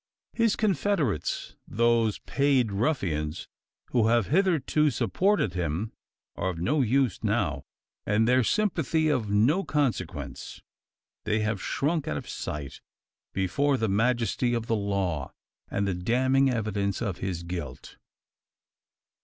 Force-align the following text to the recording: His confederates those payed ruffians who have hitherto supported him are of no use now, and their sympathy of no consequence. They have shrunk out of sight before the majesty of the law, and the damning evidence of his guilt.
His 0.33 0.55
confederates 0.55 1.55
those 1.67 2.17
payed 2.17 2.71
ruffians 2.71 3.47
who 3.91 4.07
have 4.07 4.29
hitherto 4.29 4.89
supported 4.89 5.53
him 5.53 5.91
are 6.35 6.49
of 6.49 6.57
no 6.57 6.81
use 6.81 7.23
now, 7.23 7.65
and 8.03 8.27
their 8.27 8.43
sympathy 8.43 9.09
of 9.09 9.29
no 9.29 9.63
consequence. 9.63 10.63
They 11.25 11.41
have 11.41 11.61
shrunk 11.61 12.07
out 12.07 12.17
of 12.17 12.27
sight 12.27 12.81
before 13.31 13.77
the 13.77 13.89
majesty 13.89 14.55
of 14.55 14.65
the 14.65 14.75
law, 14.75 15.33
and 15.69 15.87
the 15.87 15.93
damning 15.93 16.49
evidence 16.49 16.99
of 16.99 17.17
his 17.19 17.43
guilt. 17.43 17.97